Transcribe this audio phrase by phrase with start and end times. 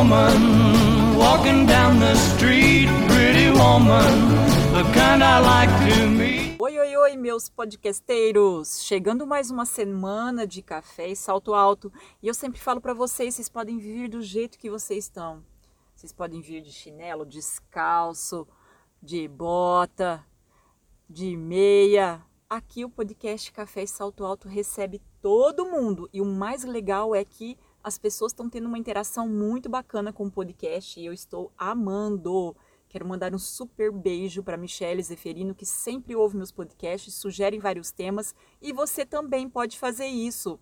[0.00, 4.08] woman walking down the street, pretty woman,
[4.72, 6.56] the kind I like to meet.
[6.58, 8.82] Oi, oi, oi, meus podcasteiros!
[8.82, 11.92] Chegando mais uma semana de café e salto alto,
[12.22, 15.44] e eu sempre falo para vocês, vocês podem vir do jeito que vocês estão.
[15.94, 18.48] Vocês podem vir de chinelo, descalço,
[19.02, 20.24] de bota,
[21.10, 22.22] de meia.
[22.48, 27.22] Aqui o podcast Café e Salto Alto recebe todo mundo, e o mais legal é
[27.22, 31.52] que as pessoas estão tendo uma interação muito bacana com o podcast e eu estou
[31.56, 32.56] amando.
[32.88, 37.90] Quero mandar um super beijo para Michelle Zeferino, que sempre ouve meus podcasts, sugere vários
[37.92, 40.58] temas e você também pode fazer isso.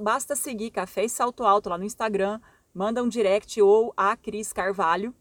[0.00, 2.40] Basta seguir Café e Salto Alto lá no Instagram,
[2.72, 5.14] manda um direct ou a Cris Carvalho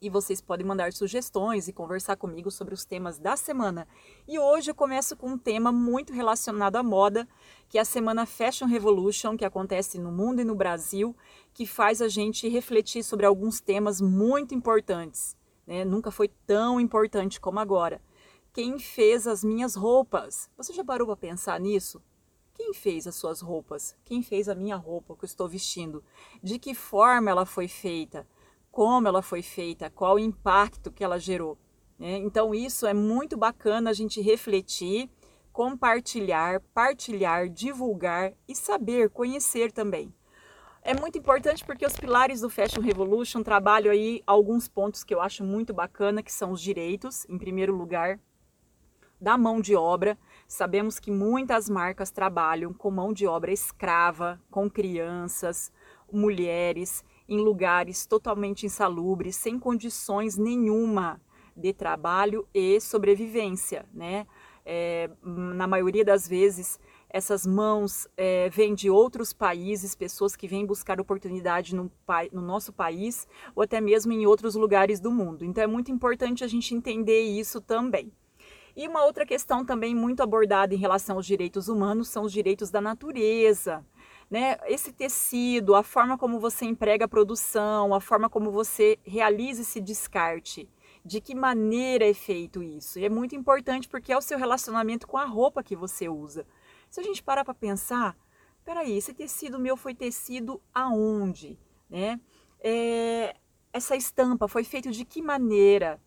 [0.00, 3.88] e vocês podem mandar sugestões e conversar comigo sobre os temas da semana.
[4.28, 7.26] E hoje eu começo com um tema muito relacionado à moda,
[7.68, 11.16] que é a semana Fashion Revolution, que acontece no mundo e no Brasil,
[11.54, 15.36] que faz a gente refletir sobre alguns temas muito importantes.
[15.66, 15.84] Né?
[15.84, 18.00] Nunca foi tão importante como agora.
[18.52, 20.48] Quem fez as minhas roupas?
[20.56, 22.02] Você já parou para pensar nisso?
[22.54, 23.94] Quem fez as suas roupas?
[24.02, 26.02] Quem fez a minha roupa que eu estou vestindo?
[26.42, 28.26] De que forma ela foi feita?
[28.76, 31.56] Como ela foi feita, qual o impacto que ela gerou.
[31.98, 32.18] Né?
[32.18, 35.08] Então, isso é muito bacana a gente refletir,
[35.50, 40.12] compartilhar, partilhar, divulgar e saber, conhecer também.
[40.82, 45.22] É muito importante porque os pilares do Fashion Revolution trabalham aí alguns pontos que eu
[45.22, 48.20] acho muito bacana, que são os direitos, em primeiro lugar,
[49.18, 50.18] da mão de obra.
[50.46, 55.72] Sabemos que muitas marcas trabalham com mão de obra escrava, com crianças,
[56.12, 61.20] mulheres, em lugares totalmente insalubres, sem condições nenhuma
[61.56, 64.26] de trabalho e sobrevivência, né?
[64.68, 70.66] É, na maioria das vezes, essas mãos é, vêm de outros países, pessoas que vêm
[70.66, 71.90] buscar oportunidade no,
[72.32, 75.44] no, nosso país ou até mesmo em outros lugares do mundo.
[75.44, 78.12] Então é muito importante a gente entender isso também.
[78.76, 82.70] E uma outra questão também muito abordada em relação aos direitos humanos são os direitos
[82.70, 83.84] da natureza
[84.30, 89.62] né, esse tecido, a forma como você emprega a produção, a forma como você realiza
[89.62, 90.68] esse descarte,
[91.04, 92.98] de que maneira é feito isso.
[92.98, 96.46] E é muito importante porque é o seu relacionamento com a roupa que você usa.
[96.90, 98.16] Se a gente parar para pensar,
[98.64, 101.58] peraí, esse tecido meu foi tecido aonde?
[101.88, 102.20] Né?
[102.58, 103.36] É,
[103.72, 106.00] essa estampa foi feita de que maneira?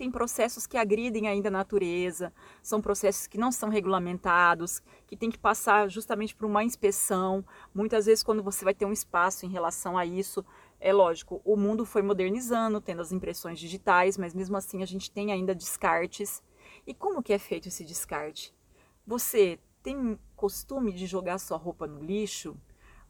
[0.00, 5.30] Tem processos que agridem ainda a natureza, são processos que não são regulamentados, que tem
[5.30, 7.44] que passar justamente por uma inspeção.
[7.74, 10.42] Muitas vezes, quando você vai ter um espaço em relação a isso,
[10.80, 15.10] é lógico, o mundo foi modernizando, tendo as impressões digitais, mas mesmo assim a gente
[15.10, 16.42] tem ainda descartes.
[16.86, 18.54] E como que é feito esse descarte?
[19.06, 22.56] Você tem costume de jogar sua roupa no lixo?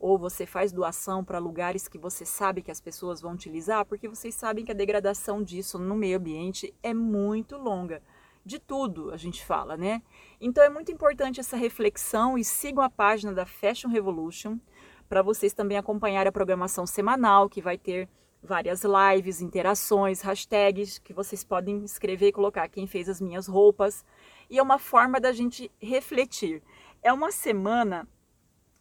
[0.00, 4.08] Ou você faz doação para lugares que você sabe que as pessoas vão utilizar, porque
[4.08, 8.02] vocês sabem que a degradação disso no meio ambiente é muito longa.
[8.42, 10.02] De tudo a gente fala, né?
[10.40, 14.58] Então é muito importante essa reflexão e sigam a página da Fashion Revolution
[15.06, 18.08] para vocês também acompanharem a programação semanal que vai ter
[18.42, 24.02] várias lives, interações, hashtags que vocês podem escrever e colocar quem fez as minhas roupas.
[24.48, 26.62] E é uma forma da gente refletir.
[27.02, 28.08] É uma semana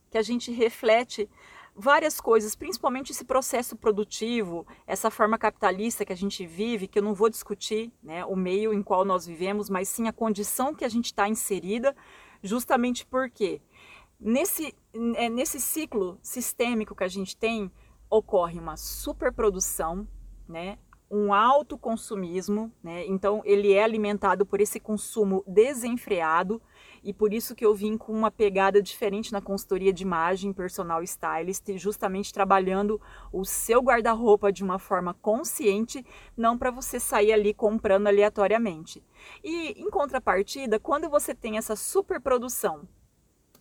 [0.09, 1.29] que a gente reflete
[1.75, 7.03] várias coisas, principalmente esse processo produtivo, essa forma capitalista que a gente vive, que eu
[7.03, 10.83] não vou discutir né, o meio em qual nós vivemos, mas sim a condição que
[10.83, 11.95] a gente está inserida,
[12.43, 13.61] justamente porque
[14.19, 14.75] nesse,
[15.15, 17.71] é, nesse ciclo sistêmico que a gente tem,
[18.09, 20.07] ocorre uma superprodução,
[20.47, 20.77] né,
[21.11, 26.61] um alto consumismo, né, então ele é alimentado por esse consumo desenfreado,
[27.03, 31.01] e por isso que eu vim com uma pegada diferente na consultoria de imagem personal
[31.01, 36.05] stylist, justamente trabalhando o seu guarda-roupa de uma forma consciente,
[36.35, 39.03] não para você sair ali comprando aleatoriamente.
[39.43, 42.87] E em contrapartida, quando você tem essa superprodução,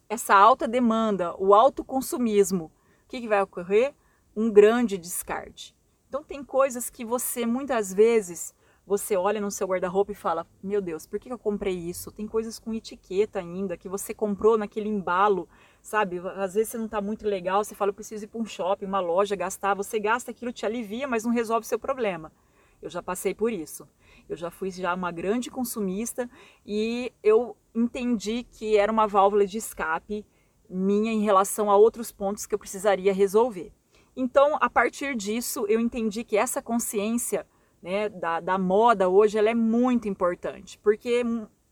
[0.08, 2.72] essa alta demanda, o alto consumismo,
[3.04, 3.94] o que, que vai ocorrer?
[4.34, 5.77] Um grande descarte.
[6.08, 8.54] Então tem coisas que você muitas vezes
[8.86, 12.10] você olha no seu guarda-roupa e fala: Meu Deus, por que eu comprei isso?
[12.10, 15.46] Tem coisas com etiqueta ainda que você comprou naquele embalo,
[15.82, 16.18] sabe?
[16.36, 18.86] Às vezes você não está muito legal, você fala: Eu preciso ir para um shopping,
[18.86, 19.74] uma loja, gastar.
[19.74, 22.32] Você gasta aquilo, te alivia, mas não resolve o seu problema.
[22.80, 23.86] Eu já passei por isso.
[24.26, 26.30] Eu já fui já uma grande consumista
[26.64, 30.24] e eu entendi que era uma válvula de escape
[30.70, 33.72] minha em relação a outros pontos que eu precisaria resolver.
[34.20, 37.46] Então, a partir disso, eu entendi que essa consciência
[37.80, 41.22] né, da, da moda hoje ela é muito importante, porque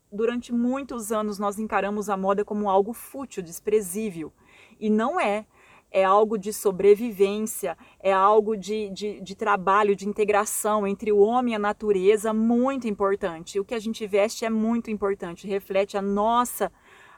[0.09, 4.31] durante muitos anos nós encaramos a moda como algo fútil, desprezível.
[4.79, 5.45] E não é.
[5.91, 11.51] é algo de sobrevivência, é algo de, de, de, trabalho, de integração entre o homem
[11.51, 13.59] e a natureza, muito importante.
[13.59, 16.71] O que a gente veste é muito importante, reflete a nossa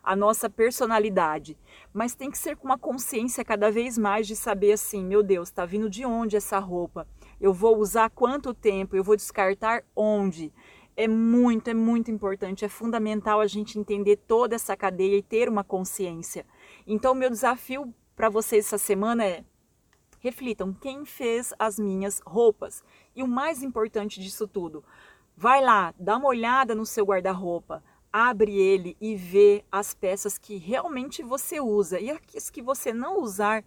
[0.04, 1.58] a nossa personalidade,
[1.94, 5.50] mas tem que ser com uma consciência cada vez mais de saber assim, meu Deus,
[5.50, 7.08] está vindo de onde essa roupa?
[7.40, 8.96] Eu vou usar quanto tempo?
[8.96, 10.54] Eu vou descartar onde?
[10.96, 15.48] É muito, é muito importante, é fundamental a gente entender toda essa cadeia e ter
[15.48, 16.46] uma consciência.
[16.86, 19.46] Então, meu desafio para vocês essa semana é
[20.20, 22.84] reflitam quem fez as minhas roupas.
[23.16, 24.84] E o mais importante disso tudo,
[25.36, 30.58] vai lá, dá uma olhada no seu guarda-roupa, abre ele e vê as peças que
[30.58, 33.64] realmente você usa e as que você não usar,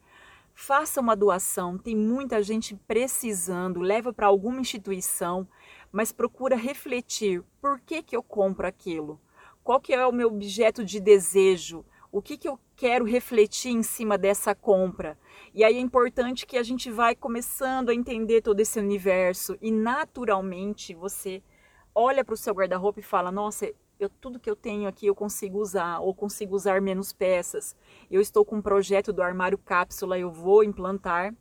[0.55, 1.79] faça uma doação.
[1.79, 5.47] Tem muita gente precisando, leva para alguma instituição,
[5.91, 9.21] mas procura refletir, por que que eu compro aquilo?
[9.63, 11.85] Qual que é o meu objeto de desejo?
[12.11, 15.17] O que, que eu quero refletir em cima dessa compra?
[15.55, 19.71] E aí é importante que a gente vai começando a entender todo esse universo e
[19.71, 21.43] naturalmente você
[21.95, 23.73] olha para o seu guarda-roupa e fala: Nossa,
[24.05, 27.77] eu, tudo que eu tenho aqui eu consigo usar, ou consigo usar menos peças.
[28.11, 31.35] Eu estou com um projeto do armário cápsula, eu vou implantar,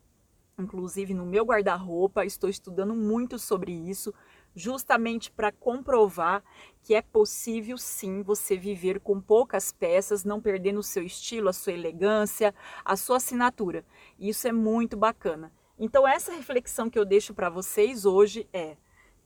[0.58, 4.14] inclusive no meu guarda-roupa, estou estudando muito sobre isso,
[4.56, 6.44] justamente para comprovar
[6.84, 11.54] que é possível sim você viver com poucas peças, não perdendo o seu estilo, a
[11.54, 12.54] sua elegância,
[12.84, 13.86] a sua assinatura.
[14.20, 15.52] Isso é muito bacana.
[15.80, 18.78] Então essa reflexão que eu deixo para vocês hoje é: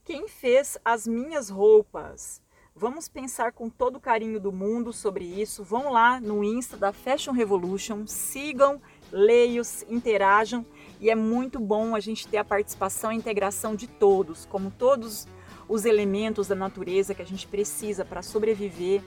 [0.04, 2.45] quem fez as minhas roupas?
[2.78, 5.64] Vamos pensar com todo o carinho do mundo sobre isso.
[5.64, 10.66] Vão lá no Insta da Fashion Revolution, sigam, leiam, interajam
[11.00, 15.26] e é muito bom a gente ter a participação e integração de todos, como todos
[15.70, 19.02] os elementos da natureza que a gente precisa para sobreviver,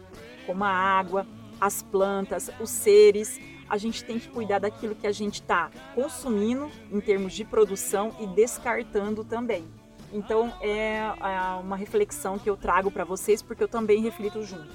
[0.47, 1.27] como a água,
[1.61, 3.39] as plantas, os seres.
[3.69, 8.17] A gente tem que cuidar daquilo que a gente está consumindo em termos de produção
[8.19, 9.69] e descartando também.
[10.13, 14.73] Então é, é uma reflexão que eu trago para vocês porque eu também reflito junto,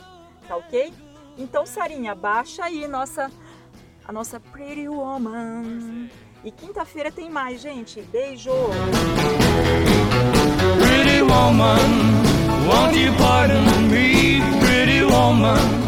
[0.48, 0.94] tá ok?
[1.38, 3.32] Então Sarinha, baixa aí nossa
[4.06, 6.10] a nossa Pretty Woman.
[6.44, 8.02] E quinta-feira tem mais, gente.
[8.02, 8.52] Beijo!
[10.82, 11.78] Pretty woman,
[12.68, 15.83] won't you pardon me, pretty woman?